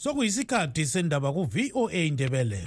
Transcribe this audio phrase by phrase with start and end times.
[0.00, 2.62] sokuyisikhathi sendaba ku-voa indebele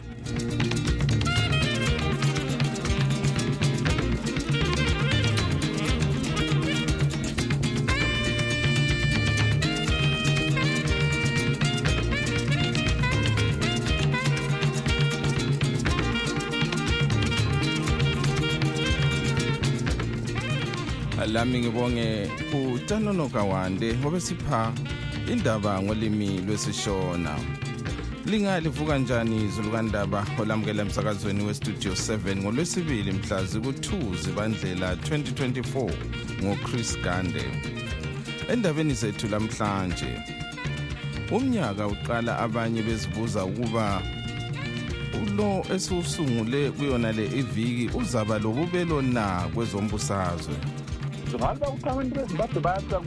[21.33, 24.69] lami ngibonge utanono kawande obesipha
[25.31, 27.35] indaba ngolimi lwesishona.
[28.25, 30.25] Lingalivuka njani zulukandaba?
[30.39, 35.91] Olamukela emsakazweni westudio 7 ngolwesibili mhla ziku-2 zibandlela 2024
[36.43, 37.43] ngochris gande.
[38.49, 40.19] Endabeni zethu lamhlanje
[41.31, 44.01] umnyaka uqala abanye bezibuza ukuba
[45.23, 50.55] ulo esiwusungule kuyona le iviki uzaba lobubelo na kwezombusazwe?
[51.39, 53.01] Ngabe ukuthi abantu bezimbabwe bayasa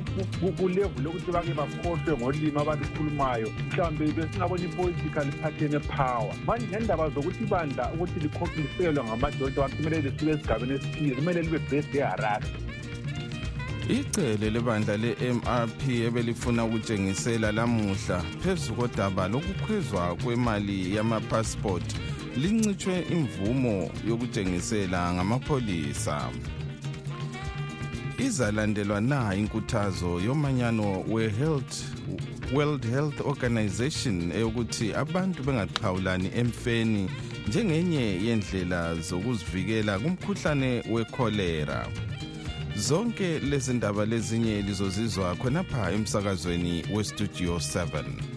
[0.58, 5.66] kulevuli lokuthi bake bakhohlwe ngolimi abalukhulumayo mhlawumbe besingabona ipolitical party
[5.96, 6.34] power.
[6.46, 12.46] Manje ngendaba zokuthi ibandla ukuthi likhokliselwe ngamadoda kumele lisuke esigabeni esithile kumele libe based eharare.
[13.88, 21.96] Icele lebandla le-mrp ebelifuna ukutshengisela lamuhla phezu kodaba lokukhwezwa kwemali yamapasipoti
[22.36, 26.30] lincitshwe imvumo yokutshengisela ngamapholisa
[28.18, 31.84] izalandelwa na inkuthazo yomanyano we-health
[32.54, 37.10] world health organization eyokuthi abantu bengaxhawulani emfeni
[37.48, 41.88] njengenye yendlela zokuzivikela kumkhuhlane wekholera
[42.76, 48.35] zonke lezi ndaba lezinye lizozizwa khonapha emsakazweni westudio 7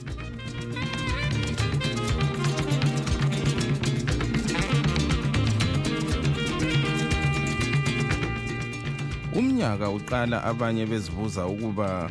[9.39, 12.09] umnyaka uqala abanye bezibuza ukuba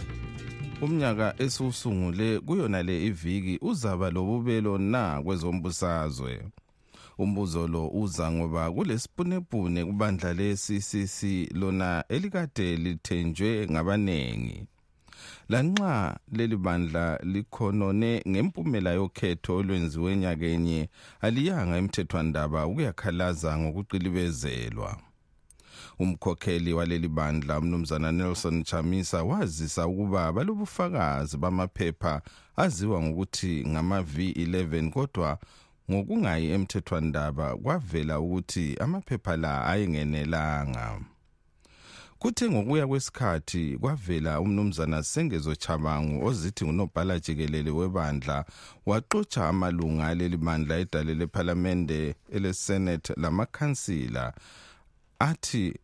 [0.84, 6.32] umnyaka esiwusungule kuyona le iviki uzaba lobubelo na kwezombusazwe.
[7.18, 11.18] Umbuzo lo uza ngoba kulesipunepune kubandla le-ccc
[11.60, 14.58] lona elikade lithenjwe ngabaningi
[15.48, 20.80] lanxa leli bandla likhonone ngempumela yokhetho olwenziwe enyakenye
[21.20, 25.07] aliyanga emthethwandaba ukuyakhalaza ngokuqilibezelwa.
[25.98, 32.22] Umkhokheli waleli bandla umnumzana nelson chamisa wazisa ukuba balobufakazi bamaphepha
[32.56, 35.38] aziwa ngokuthi ngama-v11 kodwa
[35.90, 41.00] ngokungayi emthethwandaba kwavela ukuthi amaphepha la ayengenelanga.
[42.18, 48.44] Kuthe ngokuya kwesikhathi kwavela umnumzana sengezo chabangu ozithi ngunobhala jikelele webandla
[48.86, 54.34] waxotsha amalunga aleli bandla edale lephalamende elesenate lamakhansila.
[55.18, 55.74] Athi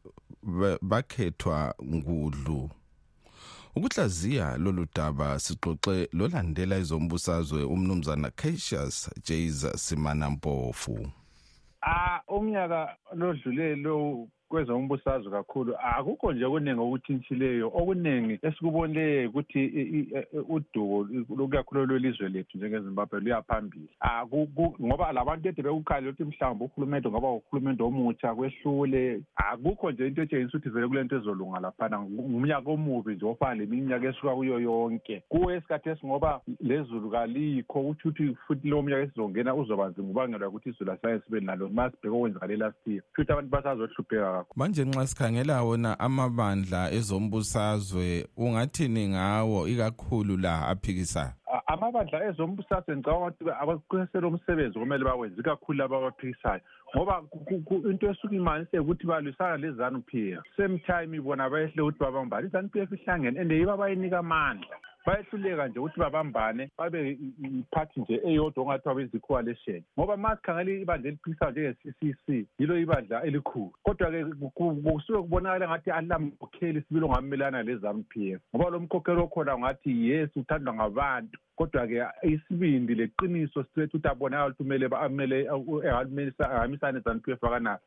[0.83, 2.71] bakhethwa ngudlu.
[3.77, 11.11] Ukuhlaziya lolu daba sixoxe lolandela izombusazwe umnumzana cassius jas simanampofu.
[11.83, 15.75] Ah umnyaka lodlule lo kwezombusazwe kakhulu.
[15.97, 19.61] Akukho nje okuningi okuthintshileyo okuningi esikubonile ukuthi
[20.49, 21.07] uduko
[21.37, 23.89] lukakhulu lwelizwe lethu njengezimbabwe luya phambili
[24.83, 29.21] ngoba labantu ede bekukhalele ukuthi mhlawumbe uhulumende ngoba uhulumende omutsha kwehlule.
[29.37, 34.09] Akukho nje into etshengisa ukuthi vele kule nto ezolunga laphana ngumnyaka omubi nje ofana leminyaka
[34.09, 35.23] esuka kuyo yonke.
[35.29, 40.69] Kuwe esikhathi esingoba lezulu kalikho ukuthi uthi futhi lowo mnyaka esizongena uzoba nzima ubangelwa ukuthi
[40.69, 43.03] izulu asayensi sibe nalo ma sibheke okwenzakale last year.
[43.15, 51.33] Futhi abantu basazohlupheka kakhulu manje nxa sikhangela wona amabandla ezombusazwe ungathini ngawo ikakhulu la aphikisayo
[51.67, 56.61] amabandla ezombusazwe ngicabanga ukuthi abaqinisele umsebenzi kumele bawenze ikakhulu laba abaphikisayo
[56.97, 57.23] ngoba
[57.91, 62.69] into esuke imanise ukuthi balwisana le-zanu p f same time bona bayehle ukuthi babambane i-zanu
[62.69, 64.77] p f ihlangene and yibo abayinika amandla.
[65.07, 71.51] Bayehluleka nje ukuthi babambane babe iphathi nje eyodwa ongathiwa beyizi-coalition ngoba ma sikhangele ibandla eliphikisayo
[71.51, 78.33] njenge-c c c yilo ibandla elikhulu kodwa-ke kusuke kubonakala ngathi alilamkhokheli sibili ongamelana le-zanu p
[78.33, 84.47] f ngoba lo mkhokheli okhona ngathi yes uthandwa ngabantu kodwa-ke isibindi leqiniso sisethu ukuthi abonakala
[84.47, 85.49] ukuthi kumele amele
[86.41, 87.85] ahambisane ezanu p f akanaso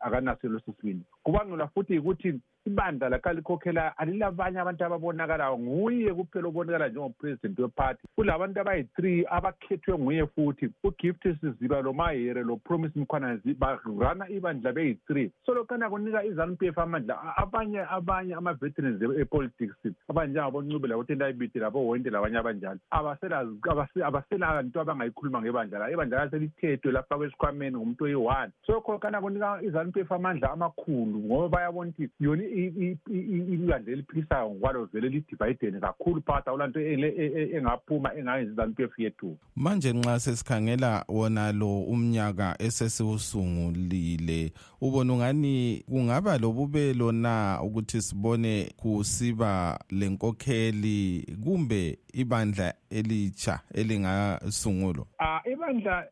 [0.00, 5.58] akanaso leso sibindi kubangelwa futhi yikuthi ibandla lakha likhokhela alilabanye abantu ababonakalayo.
[5.58, 10.70] Nguye kuphela obonakala njengopresident wephathi kulabantu abayi-three abakhethwe nguye futhi.
[10.84, 15.30] Ugift siziba lo mahere lo promise mkhwanazi barana ibandla beyi-three.
[15.46, 17.36] So lokhana kunika izanu p f amandla.
[17.36, 25.90] Abanye abanye ama-veterans epolitics abanjengaboncube labotendayibiti labowonke labanye abanjalo abasela nto abangayikhuluma ngebandla la.
[25.90, 28.52] Ibandla la selithethwe lafakwa esikhwameni ngumuntu oyi-one.
[28.66, 34.50] So khona kunika izanu p f amandla amakhulu kakhulu ngoba bayabona ukuthi yona ibandla eliphikisayo
[34.50, 40.20] ngokwalo vele lidivayidene kakhulu phakathi awulanto e, e, engaphuma engayenzi p f yethu manje nxa
[40.20, 51.98] sesikhangela wona lo umnyaka esesiwusungulile ubona ungani kungaba lobubelo na ukuthi sibone kusiba lenkokheli kumbe
[52.12, 55.06] ibandla elitsha elingasungulwa?
[55.18, 56.06] Ah ibandla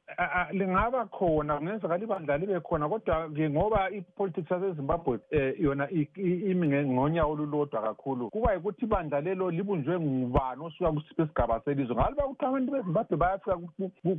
[0.53, 4.51] lingaba khona kungenzekala ibandla libe khona kodwa ngoba ipolitics
[4.87, 8.31] yasezimbabwe um yona imi ngonyawo olulodwa kakhulu.
[8.31, 11.97] Kuba yikuthi ibandla lelo libunjwe ngubani osuka kusiphi isigaba selizwe?
[11.97, 13.59] Ngalo bakuthiwa abantu bezimbabwe bayafika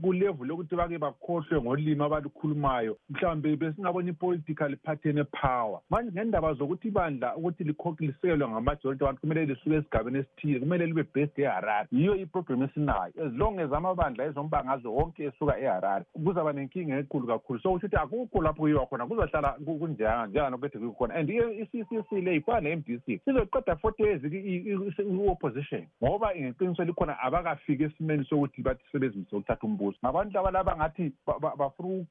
[0.02, 5.80] kulevu lokuthi bake bakhohlwe ngolimi abalukhulumayo mhlawumbe besingabona i-political party power.
[5.90, 11.40] Manje ngendaba zokuthi ibandla ukuthi lisekelwe ngamajority abantu kumele lisuke esigabeni esithile kumele libe based
[11.40, 13.14] eharare yiyo iproblem esinayo.
[13.26, 17.60] As long as amabandla ezombangazwe wonke esuka eharare kuzaba nenkinga enkulu kakhulu.
[17.60, 22.62] So kusho ukuthi akukho lapho kuyiwa khona kuzohlala kunjanga njenganokade kukhona and i-ccc le ifana
[22.62, 29.36] ne-m d c sizoqeda forty years i-opposition ngoba ngeqiniso likhona abakafiki esimeni sokuthi bathi sebezimise
[29.36, 31.12] ukuthatha umbuso ngabantu laba laba ngathi
[31.58, 32.06] bafuna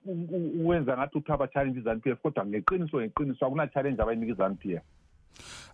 [0.61, 4.83] ukwenza ngathi kuthiwa ba-challenge izanu p f kodwa ngeqiniso ngeqiniso akuna-challenge abayinika izanu p f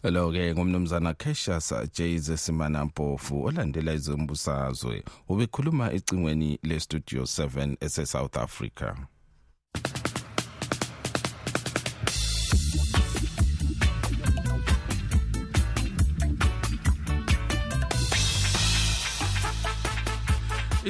[0.05, 8.95] lo-ke ngumnumzana cashas jays simanampofu olandela izombusazwe ubekhuluma ecingweni le-studio 7 ese-south africa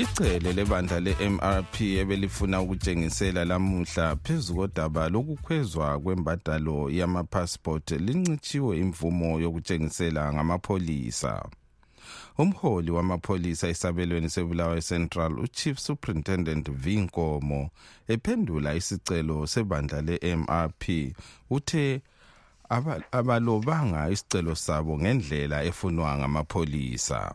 [0.02, 11.32] icele lebandla le-mrp ebelifuna ukutshengisela lamuhla phezu kodaba lokukhwezwa kwembadalo yamapassport lincitshiwe imvumo yokutshengisela ngamapholisa.
[12.38, 17.70] Umholi wamapholisa esabelweni sebulawayo central uchief superintendent vinkomo
[18.08, 21.14] ephendula isicelo sebandla le-mrp
[21.50, 22.00] uthe
[23.12, 27.34] abalobanga isicelo sabo ngendlela efunwa ngamapholisa.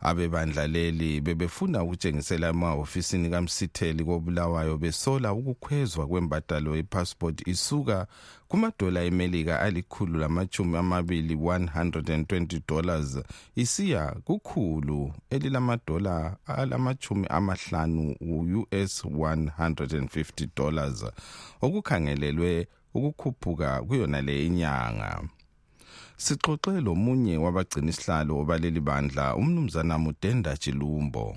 [0.00, 8.06] Abebandla leli bebefuna ukutshengisela emahhofisini kamsitheli kobulawayo besola ukukhwezwa kwembadalo yepassport isuka
[8.48, 13.18] kumadola emelika alikhulu lamachumi amabili 120 dollars
[13.54, 21.04] isiya kukhulu elilamadola alamachumi amahlanu u-us 150 dollars
[21.60, 25.22] okukhangelelwe ukukhuphuka kuyona le inyanga.
[26.16, 31.36] Sixoxe lomunye wabagcina isihlalo baleli bandla umnumzana mudenda chilumbo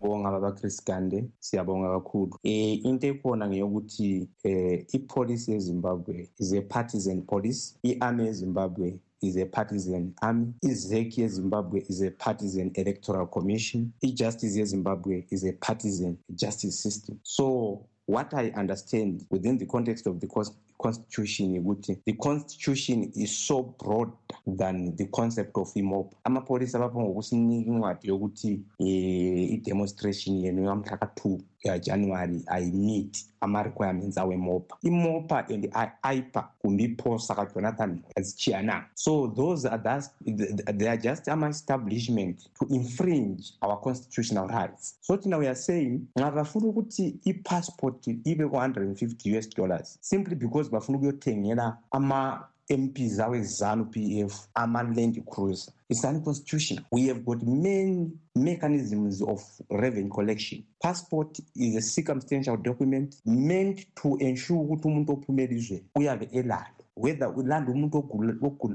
[0.00, 2.38] bonga baba Chris Gande siyabonga kakhulu.
[2.44, 9.46] Eh into ekhona ngeyokuthi eh ipolice yeZimbabwe is a partisan police iarmy yeZimbabwe is a
[9.46, 16.76] partisan army izeki yezimbabwe is a partisan electoral commission ijustice yezimbabwe is a partisan justice
[16.76, 17.18] system.
[17.22, 20.26] So what i understand within the context of the
[20.84, 24.10] constitution ukuthi the constitution is so broad
[24.56, 28.86] than the concept of imob amapholisa bapha ngokusinika incwadi yokuthi um
[29.54, 38.86] i-demonstration yenu yamhla ka-two yajanuary ayimeet ama-requirements awemopa imopa and i-ipa kumbe iphosa kajonathan azichiyananga
[38.94, 44.94] so those are thus, they are just ama-establishment to infringe our constitutional rights.
[45.00, 50.70] So thina we are saying nxa bafuna ukuthi i-passport ibe ku-150 us dollars simply because
[50.74, 55.72] bafuna ukuyothengela ama MPs awezanu PF ama-land cruiser.
[55.88, 56.84] It's unconstitutional.
[56.90, 60.64] We have got many mechanisms of revenue collection.
[60.82, 67.28] Passport is a circumstantial document meant to ensure ukuthi umuntu ophuma elizweni uyabe elalo whether
[67.36, 67.98] ulanda umuntu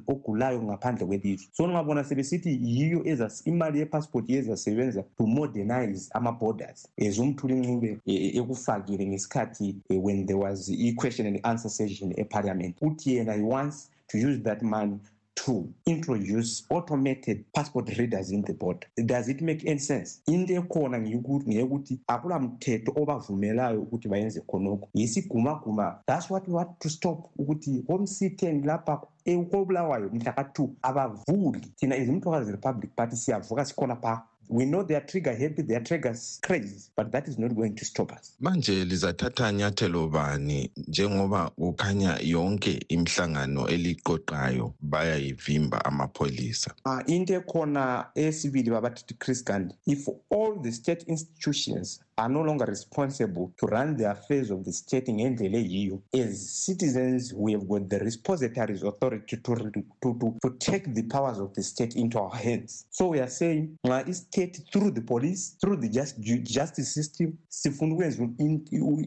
[0.07, 1.47] ogulayo ngaphandle kwelizwe.
[1.51, 3.03] So ngabona sebesithi yiyo
[3.45, 6.88] imali yepassport yezasebenza to modernize ama-borders.
[6.97, 12.75] Ezumthula incube ekufakile ngesikhathi when there was i-question and answer session eparliament.
[12.81, 14.99] Uthi yena he wants to use that money
[15.46, 18.88] to introduce automated passport readers in the border.
[19.05, 20.22] Does it make any sense?
[20.27, 24.89] Into ekhona ngeyokuthi akula mthetho obavumelayo ukuthi bayenze khonokho.
[24.93, 26.00] Yisigumaguma.
[26.08, 31.72] That's what we want to stop ukuthi home city lapha kobulawayo mhla ka-two abavuli.
[31.75, 35.84] Thina izimthokazi republic party siyavuka sikhona phaa we know they are trigger happy they are
[35.84, 38.36] trigger crazy but that is not going to stop us.
[38.41, 46.74] Manje lizathatha nyathelo bani njengoba kukhanya yonke imihlangano eliqoqayo bayayivimba amapholisa?
[46.86, 52.65] Uh, into ekhona esibili babathi chris gand if all the state institutions are no longer
[52.65, 56.01] responsible to run the affairs of the state ngendlela eyiyo.
[56.13, 59.71] As citizens we have got the repositories authority to, to,
[60.01, 62.85] to, to take the powers of the state into our hands.
[62.89, 67.93] So we are saying nxa istate through the police through the just, justice system sifuna
[67.93, 68.29] ukwenza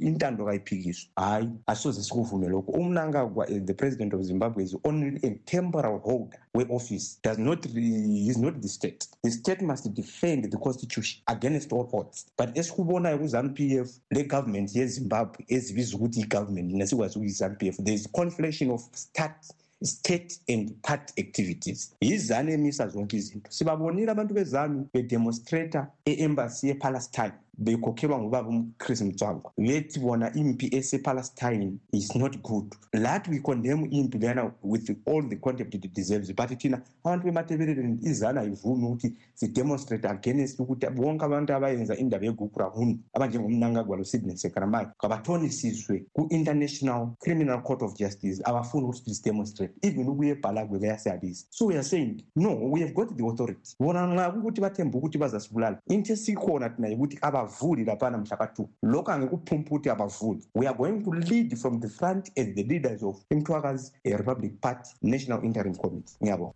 [0.01, 2.73] intando kayiphikiswa hayi asoze sikuvume lokho.
[2.73, 8.61] Umnangagwa the president of zimbabwe is only a temporal holder we-office does not is not
[8.61, 9.07] the state.
[9.23, 12.27] The state must defend the constitution against all odds.
[12.37, 18.71] But esikubonayo ku-zanup f le-government yezimbabwe ezibiza ukuthi i-government nasikwazi ukuyi-zanup f there is conflation
[18.71, 19.37] of start
[19.85, 21.95] state and part activities.
[22.01, 23.51] Yizanu emisa zonke izinto.
[23.51, 32.15] Sibabonile abantu bezanu bedemonstrata e-embassy yepalestine bekhokhelwa ngubaba uchris mtswangwa bethi bona impi esepalestine is
[32.15, 32.75] not good.
[32.93, 37.99] Lathi we condemn impi leyana with all the contempt it deserves but thina abantu bematebeleleni
[38.03, 46.05] izana ayivumi ukuthi sidemonstrate against ukuthi bonke abantu abayenza indaba yegugurahunu abanjengomnangagwa lo-sidney sekramayo kabathonisiswe
[46.13, 51.85] ku-international criminal court of justice abafuni ukuthi sidemonstrate even ukuye ebhalagwe bayasiyabisa so we are
[51.85, 56.71] saying no we have got the authority bona nxa kukuthi bathembe ukuthi bazasibulala into esikhona
[56.71, 61.57] thina yikuthi abavuli laphana mhla ka-two lokhu angekuphumpa ukuthi abavuli we are going to lead
[61.57, 66.15] from the front as the leaders of imthwakazi republic party national interim committee.
[66.23, 66.55] Ngiyabonga.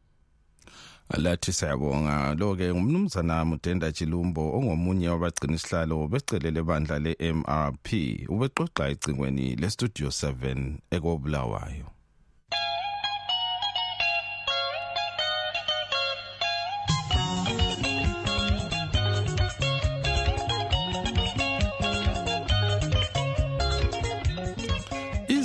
[1.17, 2.35] Lathi siyabonga.
[2.35, 7.87] Lo-ke ngumnumzana mudenda chilumbo ongomunye wabagcina isihlalo becelele bandla le-mrp
[8.29, 11.96] ubexoxa ecingweni lestudio 7 ekobulawayo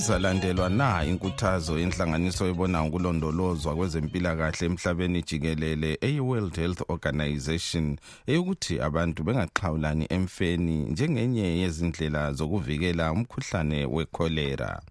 [0.01, 7.85] izalandelwa na inkuthazo yenhlanganiso ebona ukulondolozwa kwezempilakahle emhlabeni jikelele eyi-world health organization
[8.31, 14.81] eyokuthi abantu bengaxhawulani emfeni njengenye yezindlela zokuvikela umkhuhlane wekholera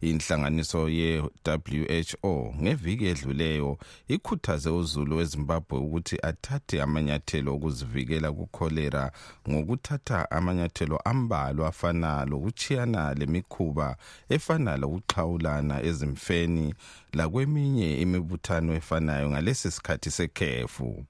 [0.00, 9.12] inhlanganiso ye-WHO ngeviki edluleyo ikhuthaze uzulu weZimbabwe ukuthi athathe amanyathelo okuzivikela kukholera
[9.48, 13.96] ngokuthatha amanyathelo ambalwa afana lokuchiyana lemikhuba
[14.28, 16.74] efana lokuxhawulana ezimfeni
[17.12, 21.04] lakweminye imibuthano efanayo ngalesi sikhathi sekhefu.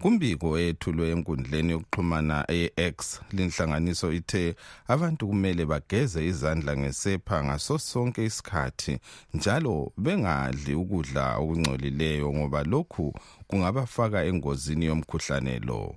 [0.00, 2.96] Kumbiko eyethulwe enkundleni yokuxhumana e-x
[3.32, 4.54] linhlanganiso ithe
[4.88, 8.98] abantu kumele bageze izandla ngesepha ngaso sonke isikhathi
[9.34, 13.06] njalo bengadli ukudla okungcolileyo ngoba lokhu
[13.48, 15.94] kungabafaka engozini yomkhuhlane lo.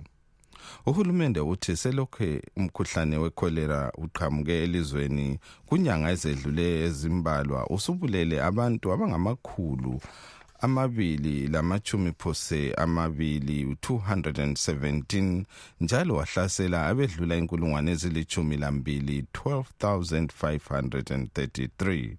[0.86, 9.94] Uhulumende uthi selokhu umkhuhlane wekholera uqhamuke elizweni kunyanga ezedlule ezimbalwa usubulele abantu abangamakhulu
[10.60, 15.44] amabili lamachumi phose amabili 217
[15.80, 22.16] njalo wahlasela abedlula inkulungwane ezilithumi lambili 12533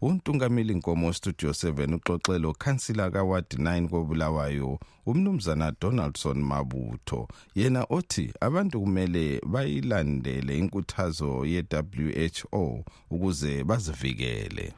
[0.00, 7.28] untungameli nkomo studio 7 uxoxelo khansila kawadi 9 kobulawayo umnumzana donaldson mabutho.
[7.54, 14.72] Yena othi abantu kumele bayilandele inkuthazo ye-who ukuze bazivikele.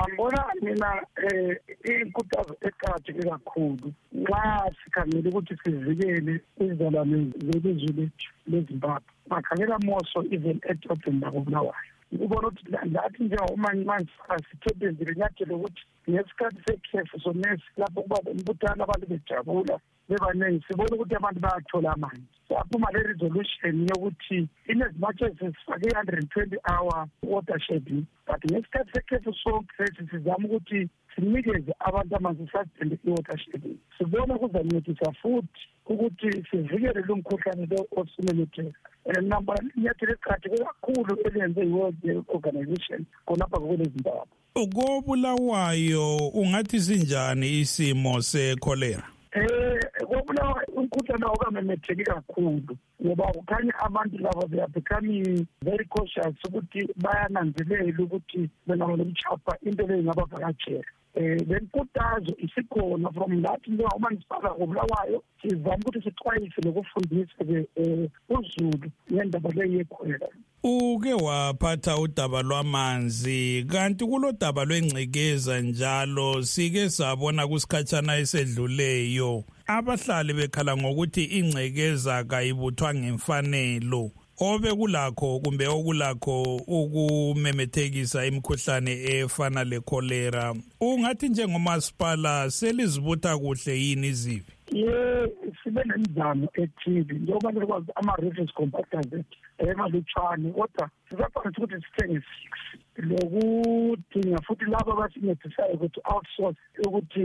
[0.00, 0.90] Angibona mina
[1.26, 1.54] um
[1.84, 3.92] inkuthazo eqakatheke kakhulu.
[4.14, 11.92] Nxa sikhangele ukuthi sivikele izizalwane zelizwe lethu lezimbabwe bakhangela moso even edrobheni lakobulawayo.
[12.12, 14.12] Ukubona ukuthi lathi njengomanje
[14.48, 19.76] sithebenzile nyathelo ukuthi ngesikhathi sekhefu sonesi lapho kuba umbuthano abantu bejabula.
[20.10, 22.22] Bebaningi sibona ukuthi abantu bayathola amanzi.
[22.48, 28.06] Saphuma le resolution yokuthi in as much as sifake i-hundred and twenty hour water shedding
[28.26, 33.78] but ngesikhathi sekhefu sonke sizama ukuthi sinikeze abantu amanzi sasithende i-water shedding.
[33.98, 38.78] Sibona kuzancedisa futhi ukuthi sivikele lo mkhuhlane lo osumemetheka.
[39.06, 49.19] And namba inyathelo eqakatheke kakhulu eliyenze i-world organization khonapha kokwelezimbabwe kobulawayo ungathi sinjani isimo sekholera
[49.32, 56.80] eh kobulawa umkhuhlane awukamemetheki kakhulu ngoba kukhanya abantu laba they are becoming very cautious ukuthi
[56.96, 65.22] bayananzelela ukuthi bengamele kuchapha into leyo ingabavakatshela um le nkuthazo isikhona from lathi njengaumanisipala kobulawayo
[65.42, 70.28] sizama ukuthi sixwayise nokufundisa-ke um uzulu ngendaba leyo yekhwela.
[70.62, 79.44] Uke waphatha udaba lwamanzi kanti kulo daba lwengcekeza njalo sike sabona kusikhatshana esedluleyo.
[79.66, 84.10] Abahlali bekhala ngokuthi ingcekeza kayibuthwa ngemfanelo.
[84.40, 94.52] Obe kulakho kumbe okulakho ukumemethekisa imikhuhlane efana lekholera ungathi njengomasipala selizibutha kuhle yini izibi?
[94.72, 95.28] Ye
[95.62, 102.52] sibe nemizamo ethile njengoba nikwazi ama-reference compactors ethu emalutshwane kodwa sizakwanisa ukuthi sithenge six.
[102.96, 107.24] Lokudinga futhi labo abasincedisayo ukuthi outsource ukuthi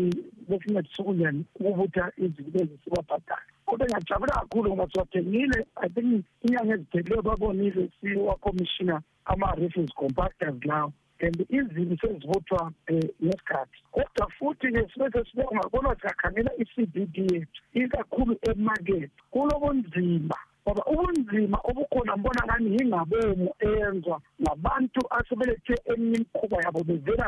[0.50, 7.22] besincedise ukunjani ukubutha izinto lezi sibabhadale kodwa ngiyajabula kakhulu ngoba siwathengile i think inyanga ezipheleleyo
[7.22, 10.94] babonile siwakomishina ama-reference compactors lawo.
[11.22, 13.78] And izibi sezivuthwa um ngesikhathi.
[13.92, 20.36] Kodwa futhi-ke sibe sesibonga kodwa siyakhangela i-c b d yethu ikakhulu emakethe kulobunzima.
[20.66, 27.28] Ngoba ubunzima obukhona mbona ngani yingabomu eyenzwa ngabantu asebelethe eminye imikhuba yabo bevela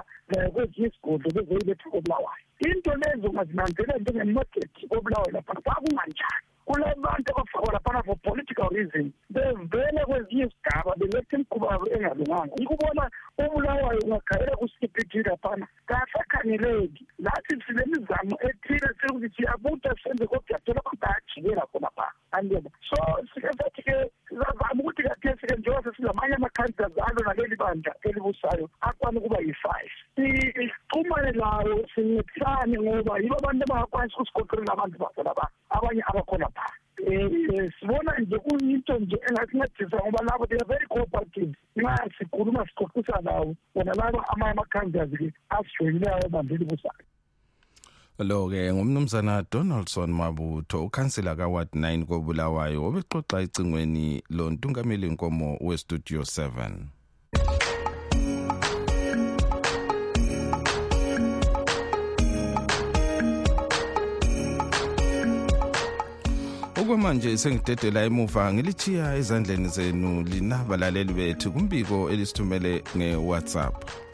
[0.54, 2.44] kwezinye isigodlo bezoyiletha kobulawayo.
[2.66, 6.46] Into lezo ungazinanzelela njengemarkethi kobulawayo laphana kwakunganjani?
[6.66, 12.56] Kulabantu abafakwa laphana for political reasons bevele kwezinye izigaba beletha imikhuba yabo engalunganga.
[12.64, 13.04] Ikubona
[13.38, 21.66] ubulawayo ungakhayela ku-cpt laphana kasakhangeleki lathi silemizamo ethile sekuthi siyabuta senze kodwa yathola abantu bayajikela
[21.72, 22.98] khona phaa andiyeba so
[23.34, 23.96] sike sathi-ke
[24.28, 29.94] sizazama ukuthi kathesi-ke njengoba sesilamanye ama-candidates alo naleli bandla elibusayo akwane ukuba yi-five.
[30.16, 35.32] Sixhumane lawo sincedisane ngoba yibo abantu abangakwanisa ukusigoqelela abantu bakhona
[35.70, 36.74] abanye abakhona phaa
[37.08, 41.54] um sibona nje kuyinto nje engasincedisa ngoba labo they are very cooperative.
[41.76, 47.07] Nxa sikhuluma sixoxisa lawo bona labo amanye ama-candidates-ke asijoyinileyo ebandleni busayo
[48.20, 56.72] lo-ke ngumnumzana donaldson mabutho ukhansila kaward 9 kobulawayo obexoxa ecingweni lontungameli nkomo westudio 7
[66.82, 74.07] okwamanje sengidedela emuva ngilichiya ezandleni zenu lina balaleli bethu kumbiko elisithumele nge-whatsapp.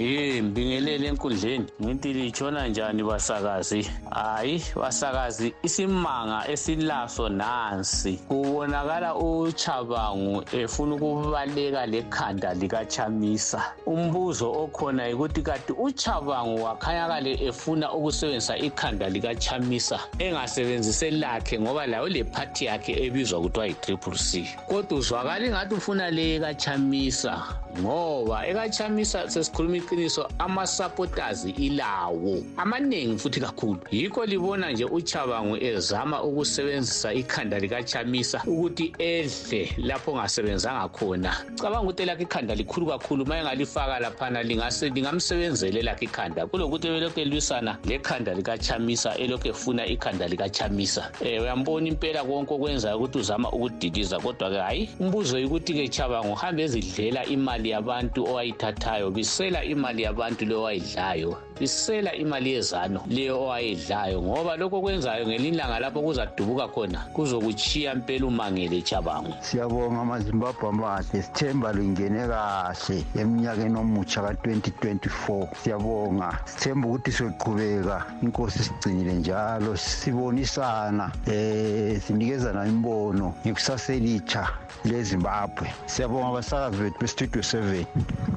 [0.00, 1.66] Eh mbingelele enkundleni?
[1.82, 3.90] Ngithi litshona njani basakazi?
[4.10, 8.12] Hayi basakazi isimanga esilaso nansi.
[8.28, 13.62] Kubonakala uchabangu efuna ukubaleka lekhanda likachamisa.
[13.86, 22.24] Umbuzo okhona yikuthi kati uchabangu wakhanyakale efuna ukusebenzisa ikhanda likachamisa engasebenzise lakhe ngoba layo le
[22.24, 24.48] phathi yakhe ebizwa kuthiwa yi-triple c.
[24.68, 27.42] Kodwa uzwakala ingathi ufuna le kachamisa
[27.80, 32.42] ngoba ekachamisa sesikhuluma iqiniso ama-supporters ilawo.
[32.56, 33.80] Amaningi futhi kakhulu.
[33.90, 41.32] Yikho libona nje uchabangu ezama ukusebenzisa ikhanda likachamisa ukuthi edle lapho ongasebenzanga khona.
[41.56, 46.46] Cabanga ukuthi elakho ikhanda likhulu kakhulu ma engalifaka laphana lingamsebenzela elakho ikhanda.
[46.46, 51.10] Kulokuthi ebelokhu elwisana lekhanda likachamisa elokhu efuna ikhanda likachamisa.
[51.20, 57.24] Um uyambona impela konke okwenzayo ukuthi uzama ukudiliza kodwa-ke hhayi umbuzo yikuthi-ke chabangu uhambe ezidlela
[57.26, 64.76] imali yabantu owayithathayo bisela imali yabantu leyo owayidlayo bisela imali yezano leyo owayidlayo ngoba lokho
[64.78, 69.34] okwenzayo ngelinye ilanga lapho kuzadubuka khona kuzokuchiya mpela umangele chabangu.
[69.40, 79.12] Siyabonga amazimbabwe amahle sithemba lingene kahle eminyakeni omutsha ka-2024 siyabonga sithemba ukuthi soqhubeka inkosi sigcinile
[79.14, 84.42] njalo sibonisana um sinikezana imbono ngekusaselicha
[84.84, 85.66] lezimbabwe.
[85.86, 87.86] Siyabonga abasakazi bethu bestudio seven.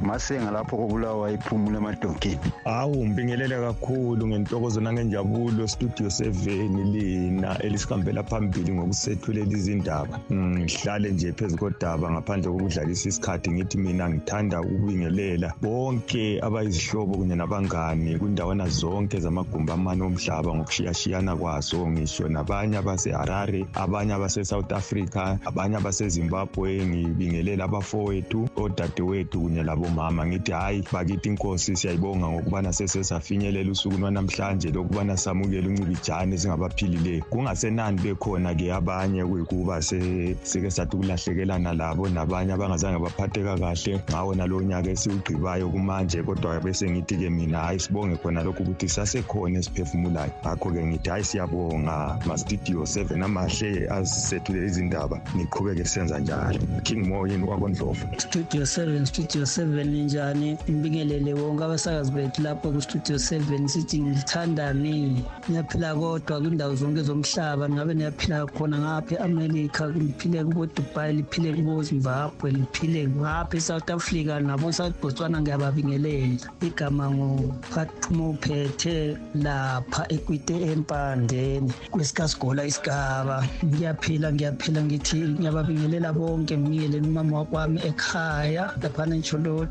[0.02, 8.74] Masenga lapho kobulawa iphumule emadonkeni hawu mbingelele kakhulu ngentokozo nangenjabulo studio seven lina elisihambela phambili
[8.74, 10.20] ngokusethulela izindaba.
[10.32, 18.18] Ngihlale nje phezu kodaba ngaphandle kokudlalisa isikhathi ngithi mina ngithanda ukubingelela bonke abayizihlobo kunye nabangani
[18.18, 21.88] kundawana zonke zamagumbi amane omhlaba ngokushiyashiyana kwazo.
[21.90, 26.86] Ngisho nabanye abase-harare abanye abase-south africa abanye abasezimbabwe.
[26.86, 35.18] Ngibingelela abafowethu odadewethu kunye labomama ngithi hhayi bakithi inkosi siyayibonga ngokubana sesesafinyelela usuku lwanamhlanje lokubana
[35.18, 44.02] samukele uncibijane esingabaphilileyo kungasenani bekhona-ke abanye kuyikuba sike sathi ukulahlekelana labo nabanye abangazange baphatheka kahle
[44.10, 46.24] ngawo nalowo nyaka esiwugqibayo kumanje.
[46.24, 50.32] Kodwa bese ngithi-ke mina hhayi sibonge khona lokhu ukuthi sasekhona esiphefumulayo.
[50.42, 56.60] Ngakho-ke ngithi hhayi siyabonga mastudio seven amahle azisethule izindaba niqhubeke senza njalo.
[56.84, 59.81] King moyeni wakondlovu studio seven studio seven.
[59.88, 60.58] Njani?
[60.68, 67.94] Imbingelele wonke abasakazi bethu lapho ku-studio seven sithi ngithandani ngiyaphila kodwa kwindawo zonke zomhlaba ngabe
[67.94, 76.48] niyaphila khona ngapha e-america liphile kubo-dubai liphile kubo-zimbabwe liphile ngapha e-south africa nabo-south botswana ngiyababingelela.
[76.62, 83.44] Igama nguphathuma uphethe lapha ekwite empandeni kwesikasigola isigaba.
[83.66, 88.72] Ngiyaphila ngiyaphila ngithi ngiyababingelela bonke ngibingelele umama wakwami ekhaya.
[88.82, 89.16] Laphana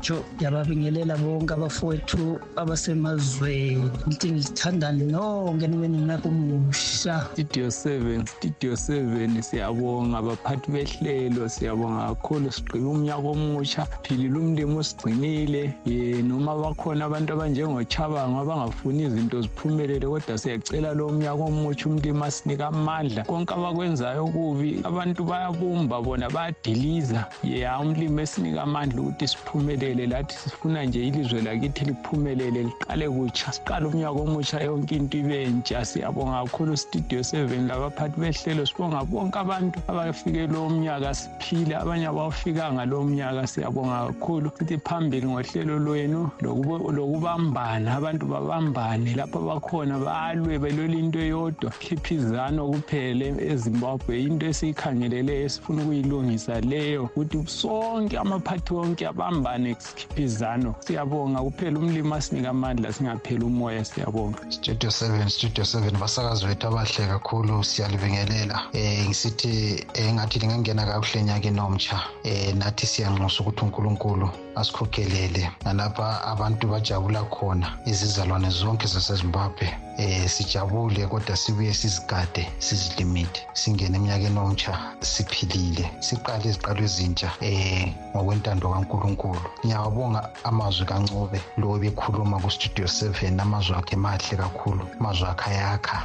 [0.01, 3.91] entsholotsho ngiyababingelela bonke abafowethu abasemazweni.
[4.07, 7.27] Ngithi ngilithandani nonke niweni nakumusha.
[7.33, 15.73] Studio 7 studio 7 siyabonga abaphathi behlelo siyabonga kakhulu sigqibe umnyaka omutsha philile umlimi usigcinile
[15.85, 22.67] ye noma bakhona abantu abanjengochabango abangafuni izinto ziphumelele kodwa siyacela lo mnyaka omutsha umlimi asinika
[22.67, 23.23] amandla.
[23.23, 27.25] Konke abakwenzayo kubi abantu bayabumba bona bayadiliza.
[27.43, 29.90] Ye umlimi esinika amandla ukuthi siphumelele.
[29.93, 35.85] Lathi sifuna nje ilizwe lakithi liphumelele liqale kutsha siqale umnyaka omutsha yonke into ibe ntsha.
[35.85, 38.65] Siyabonga kakhulu studio seven labaphathi behlelo.
[38.65, 41.75] Sibonga bonke abantu abafike lowo mnyaka siphile.
[41.75, 44.51] Abanye abawufikanga lowo mnyaka siyabonga kakhulu.
[44.57, 49.15] Sithi phambili ngohlelo lwenu lokubambana abantu babambane.
[49.15, 51.71] Lapho bakhona balwe belwela into eyodwa.
[51.79, 57.03] Hliphizano kuphele ezimbabwe into esiyikhangeleleyo esifuna ukuyilungisa leyo.
[57.03, 64.39] Ukuthi sonke amaphathi wonke abambane sikhiphizano siyabonga kuphela umlimi asinika amandla singapheli umoya siyabonga.
[64.49, 68.57] Studio 7 studio 7 basakazi bethu abahle kakhulu siyalibingelela.
[68.73, 69.51] Eh ngisithi
[69.93, 77.67] engathi lingangena kakuhle enyakeni omtsha eh nathi siyanxusa ukuthi uNkulunkulu asikhokhelele nalapha abantu bajabula khona
[77.85, 79.67] izizalwane zonke zasezimbabwe.
[79.97, 88.69] Eh sijabule kodwa sibuye sizigade sizilimite singene eminyakeni omtsha siphilile siqale iziqalo ezintsha eh ngokwentando
[88.73, 89.41] kaNkuluNkulu.
[89.65, 95.97] Ngiyawabonga amazwi kancube lo bekhuluma ku-studio 7 amazwi akhe mahle kakhulu amazwi akhe ayakha.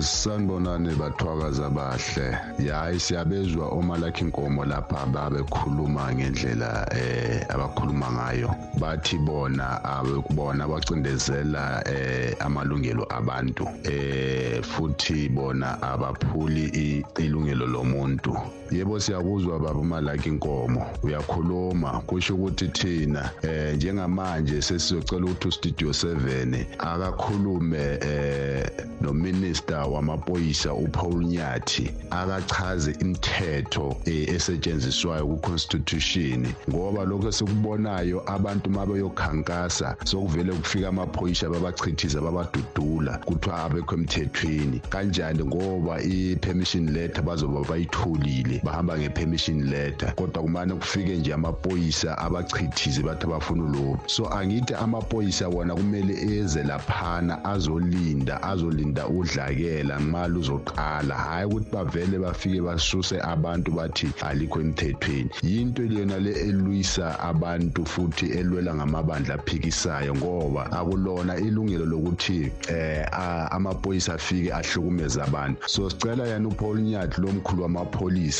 [0.00, 7.44] Sanibonani bathwakazi abahle yayi siyabezwa omalakhi inkomo lapha babekhuluma ngendlela eh
[7.84, 18.32] abakhuluma ngayo bathi bona abekubona bacindezela eh amalungelo abantu eh futhi bona abaphuli ilungelo lomuntu.
[18.74, 26.64] Yebo siyakuzwa baba umalaki inkomo uyakhuluma kusho ukuthi thina eh njengamanje sesizocela ukuthi ustudio 7
[26.78, 36.46] akakhulume eh nominister wamapolisa uPaul Nyathi akachaze imithetho esetshenziswayo kuconstitution.
[36.70, 44.80] Ngoba lokho sikubonayo abantu mabayokhankasa sokuvele kufika amaphoyisa babachithiza babadudula kuthiwa abekho emthethweni.
[44.88, 45.44] Kanjani?
[45.44, 48.60] Ngoba i-permission letter bazoba bayitholile.
[48.64, 55.48] Bahamba nge-permission letter kodwa kumane kufike nje amaphoyisa abachithize bathi abafuna lokhu so angithi amaphoyisa
[55.48, 63.70] wona kumele eze laphana azolinda azolinda udlakela ngimali uzoqala hhayi ukuthi bavele bafike basuse abantu
[63.72, 65.30] bathi alikho emthethweni.
[65.42, 73.06] Yinto leyona le elwisa abantu futhi elwela ngamabandla aphikisayo ngoba akulona ilungelo lokuthi eh
[73.50, 75.68] amaphoyisa afike ahlukumeze abantu.
[75.68, 77.64] So sicela yena uPaul Nyathi lo mkhulu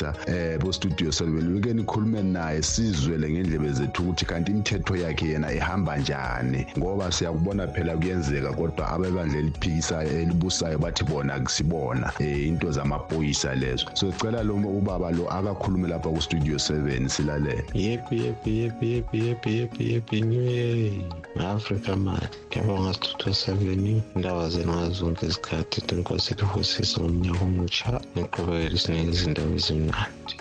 [0.04, 5.28] wamapholisa eh bo studio 7 wike nikhulume naye sizwele ngendlebe zethu ukuthi kanti imithetho yakhe
[5.28, 6.66] yena ihamba njani?
[6.78, 13.86] Ngoba siyakubona phela kuyenzeka kodwa abebandla eliphikisayo elibusayo bathi bona kusibona eh into zamaphoyisa lezo.
[13.94, 19.14] So sicela lo ubaba lo akakhulume lapha ku studio 7 silalela yep yep yep yep
[19.14, 21.04] yep yep yep new
[21.40, 25.80] Africa man ngiyabonga studio 7 indaba zenu ngazonke izikhathi.
[25.94, 29.93] Inkosi lihusise ngomnyaka omutsha niqhubekele sinike izindaba ezimnandi.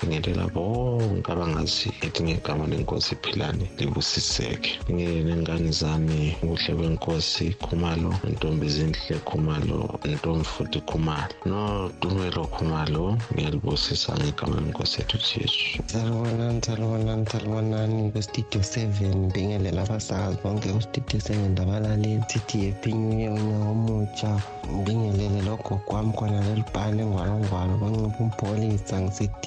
[0.08, 4.72] Ngelela bonke abangaziyo ethi ngegama lenkosi iphilane libusiseke.
[4.92, 11.34] Ngeke nengane zami ubuhle benkosi khumalo intombi zinhle khumalo intombi futhi khumalo.
[11.46, 20.70] Nodumelo khumalo ngiyalibusisa ngegama lenkosi yethu jesu salibonani salibonani salibonani kwestudio 7 bingelela abasakazi bonke
[20.76, 24.32] kwestudio 7 ndabalaleli sithi yephinyuye unyaka omutsha.
[24.74, 29.43] Ngibingelele logogo wami khona lelibhane ngwalongwalo bancipha umpholisa ngisithi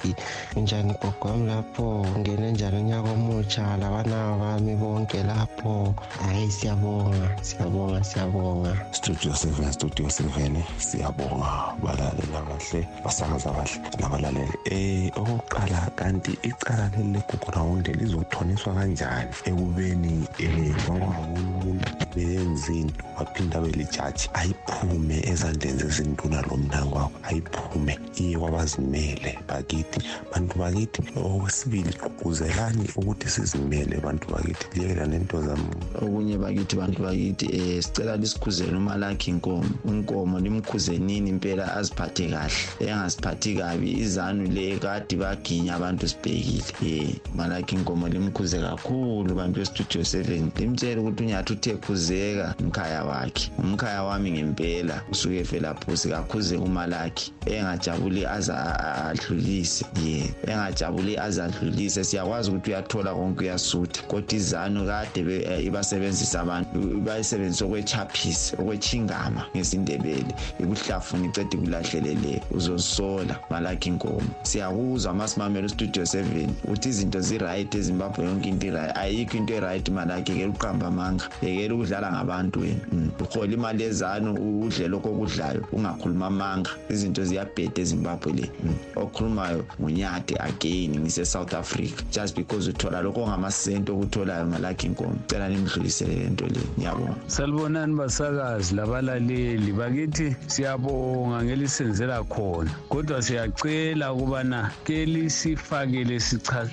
[0.55, 2.05] njani gogo wami lapho?
[2.17, 5.93] Ngene njani unyaka omutsha labana bami bonke lapho?
[6.21, 8.73] Hhayi siyabonga siyabonga siyabonga.
[8.91, 17.13] Studio 7 studio 7 siyabonga balaleli abahle basakaza abahle nabalaleli eh okokuqala kanti icala leli
[17.13, 26.57] legugu rawundi lizothoniswa kanjani ekubeni um kwakwawumuntu beyenza into waphinda belijaji ayiphume ezandleni zezinduna lo
[26.57, 29.99] mntango wakho ayiphume iye kwabazimele bakithi.
[30.31, 35.61] Bantu bakithi okwesibili gqugquzelani ukuthi sizimele bantu bakithi liyekela nento zam.
[36.01, 42.55] Okunye bakithi bantu bakithi um sicela lisikhuzele umalakhi inkomo inkomo limkhuzenini impela aziphathe kahle.
[42.79, 46.63] Engasiphathi kabi izanu le kade baginya abantu sibhekile.
[46.81, 50.51] Um malakhi inkomo limkhuze kakhulu bantu bestudio seven.
[50.57, 53.51] Limtshele ukuthi unyathi uthe khuze uyahlukuzeka umkhaya wakhe.
[53.59, 59.85] Umkhaya wami ngempela usuke efelaphusi kakhuze kumalakhi engajabuli aze adlulise.
[60.03, 62.03] Ye engajabuli aze adlulise.
[62.03, 64.01] Siyakwazi ukuthi uyathola konke uyasutha.
[64.07, 70.33] Kodwa izanu kade eh, ibasebenzisa abantu bayisebenzisa okwechaphisi okwechingama ngesindebele.
[70.59, 74.29] Ikuhlafuna icede kulahlelele uzosola malakhi inkomo.
[74.43, 78.97] Siyakuzwa masimamela ustudio seven ukuthi izinto zi-right ezimbabwe yonke into i-right.
[78.97, 81.29] Ayikho into e-right malakhi yekela uqamba amanga.
[81.41, 82.79] Yekela ukudlala ngabantu wena.
[82.91, 83.11] Mm.
[83.19, 84.33] uhola imali ezanu
[84.63, 86.71] udle lokho okudlayo ungakhuluma amanga.
[86.89, 88.51] Izinto ziyabheda ezimbabwe le.
[88.63, 88.75] Mm.
[88.95, 92.03] okhulumayo ngunyade again ngise-south africa.
[92.11, 95.15] Just because uthola lokho ongamasenti okutholayo malakhi inkomo.
[95.27, 96.61] Cela nimdlulisele le nto le.
[96.77, 97.15] Ngiyabonga.
[97.27, 99.71] Salibonani basakazi labalaleli.
[99.71, 102.71] Bakithi siyabonga ngelisenzela khona.
[102.89, 106.19] Kodwa siyacela ukubana ke lisifakele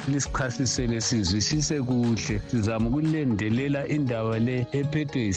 [0.09, 2.41] lisichasisele sizwisise kuhle.
[2.51, 5.33] Sizama ukulendelela indaba le ephethwe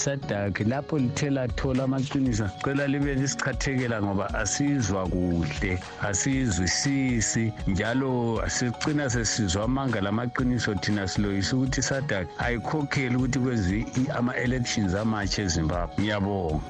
[0.67, 10.01] lapho lithe lathola amaqiniso cela libe lisichathekela ngoba asizwa kuhle asiyizwisisi njalo sicina sesizwa amanga
[10.01, 13.85] lamaqiniso thina siloyisa ukuthi isadakhi ayikhokheli ukuthi kwenziwe
[14.17, 15.95] ama-elections amatsha ezimbabwe.
[15.99, 16.61] Ngiyabonga.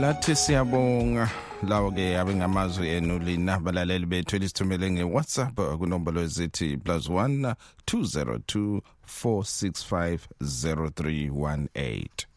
[0.00, 1.30] Lathi siyabonga
[1.68, 7.54] lawo ke abengamazwi enu lina balaleli bethu elisithumele nge-whatsapp kunombolo ezithi plus 1
[7.86, 12.33] 202 465 0318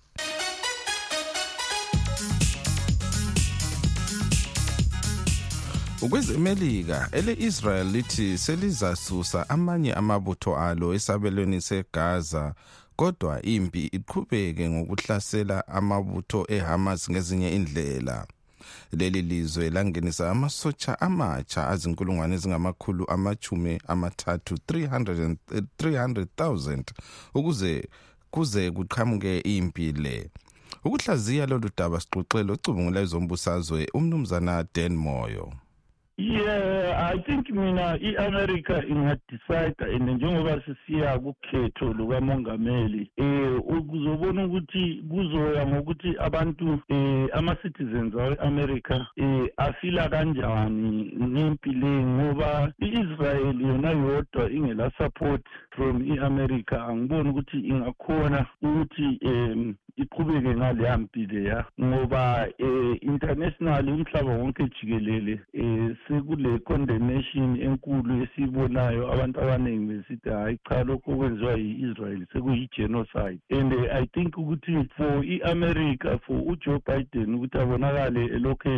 [6.01, 12.53] ukwezemelika ele-israel lithi selizasusa amanye amabutho alo esabelweni segaza
[12.95, 18.27] kodwa impi iqhubeke ngokuhlasela amabutho eHamas ngezinye indlela
[18.91, 26.83] leli lizwe langenisa amasotsha amatsha azinkulungwane ezingamakhulu amachumi amathathu 300,000
[27.33, 27.87] ukuze
[28.31, 30.29] kuze kuqhamuke impi le.
[30.85, 35.53] Ukuhlaziya lolu daba sixoxele ocubungula ezombusazwe umnumzana Dan Moyo.
[36.19, 45.67] Yeah, I think mina iAmerica ingadecide and njengoba sisiya kukhetho lukamongameli eh ukuzobona ukuthi kuzoya
[45.67, 54.91] ngokuthi abantu eh ama citizens aweAmerica eh afila kanjani ngempilo ngoba iIsrael yona yodwa ingela
[54.97, 56.87] support from iAmerica.
[56.87, 65.41] Angiboni ukuthi ingakhona ukuthi em iqhubeke ngaleya mpilo ya ngoba eh international umhlaba wonke jikelele
[65.53, 73.39] eh sekule condemnation enkulu esibonayo abantu abaningi besithi hayi cha lokho okwenziwa yi-israel sekuyi-genocide.
[73.49, 78.69] And uh, i think ukuthi for i-america for ujoe biden ukuthi abonakale elokhu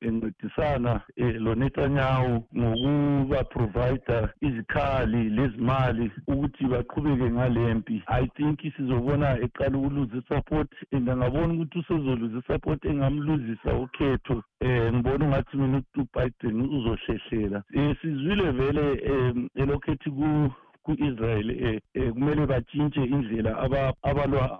[0.00, 8.02] encedisana lo-netanyahu ngokuba-provida izikhali lezimali ukuthi baqhubeke ngale mpi.
[8.06, 14.42] I think sizobona eqala ukuluza isupport and angabona ukuthi usezoluza isupport engamluzisa ukhetho.
[14.60, 20.50] Um ngibona ungathi mina uBiden uzohlehlela um sizwile vele um elokhethi ku
[20.82, 23.52] ku-israel eh, eh kumele batshintshe indlela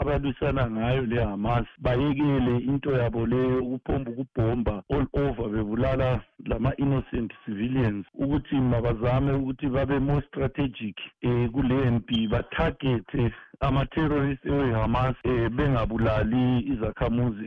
[0.00, 1.66] abalwisana ngayo le hamas.
[1.78, 9.98] Bayekele into yabo le ukuphomba ukubhomba all over bebulala lama-innocent civilians ukuthi mabazame ukuthi babe
[9.98, 17.44] more strategic eh kule mpi batargete ama-terrorist ewe-hamas eh bengabulali izakhamuzi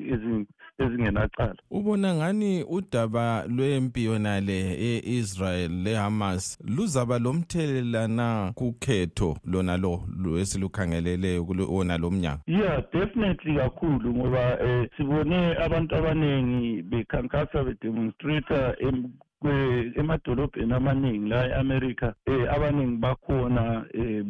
[0.79, 10.03] ezingenacala ubona ngani udaba lwempi yona le e-israel le-hamas luzaba lomthelela na kukhetho lona lo
[10.39, 12.41] esilukhangeleleyo wona lo mnyaka?
[12.47, 18.75] Yeah definitely kakhulu ngoba um sibone abantu abaningi bekhankasa bedemonstrata
[19.95, 24.23] emadolobheni amaningi la e-america eh abaningi bakhona eh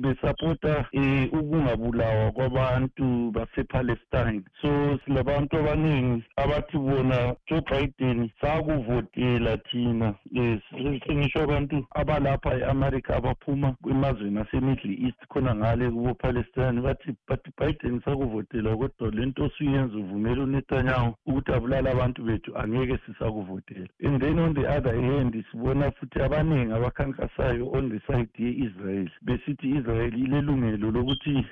[0.00, 4.42] besupporta eh ukungabulawa kwabantu base-palestine.
[4.62, 10.60] So silabantu abaningi abathi bona joe biden sakuvotela thina um
[11.06, 18.76] sengisho abantu abalapha e-america abaphuma emazweni ase-middle east khona ngale kubo-palestine bathi but biden sakuvotela
[18.76, 23.87] kodwa le nto osuyenza uvumela unetanyahu ukuthi abulala abantu bethu angeke sisakuvotela.
[24.02, 29.08] And then on the other hand sibona futhi abaningi abakhankasayo on the side ye-israel.
[29.22, 31.46] Besithi i-israel ilelungelo lokuthi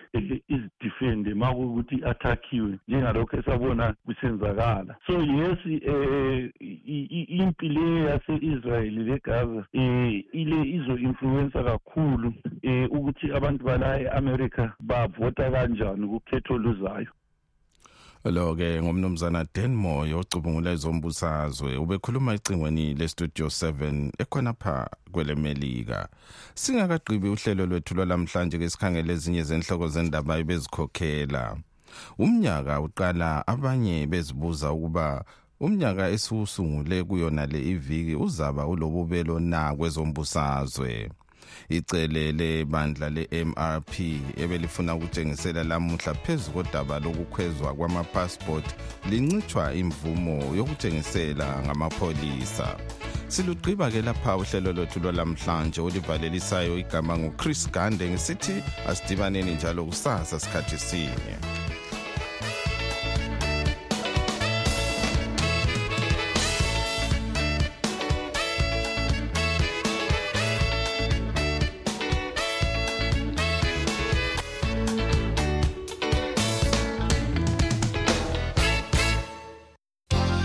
[0.49, 4.97] izidefende ma kuyukuthi i-athakhiwe njengalokho esabona kusenzakala.
[5.07, 6.51] So yes um
[7.41, 16.07] impi le yase-israyeli legaza um ile izo-influensa kakhulu um ukuthi abantu bala e-america bavota kanjani
[16.07, 17.11] kukhetho oluzayo.
[18.31, 26.09] Lo-ke ngomnumzana denmoy ocubungula ezombusazwe ubekhuluma ecingweni lestudio 7 ekhona pha kwelemelika.
[26.55, 31.57] Singakagqibi uhlelo lwethu lwalamhlanje ke sikhangele ezinye zenhloko zendaba ebezikhokhela.
[32.19, 35.25] Umnyaka uqala abanye bezibuza ukuba
[35.61, 41.11] umnyaka esiwusungule kuyona le iviki uzaba ulobubelo na kwezombusazwe.
[41.69, 43.95] Icele lebandla le-MRP
[44.37, 48.65] ebelifuna ukutshengisela lamuhla phezu kodaba lokukhwezwa kwamapassport
[49.11, 52.77] lincitshwa imvumo yokutshengisela ngamapholisa.
[53.29, 60.79] Silugqiba ke lapha uhlelo lwethu lwalamhlanje olivalelisayo igama nguchris gande ngisithi asidibaneni njalo kusasa sikhathi
[60.79, 61.37] sinye.